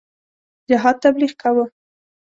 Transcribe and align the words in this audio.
جهاد 0.69 0.95
تبلیغ 1.03 1.31
کاوه. 1.41 1.65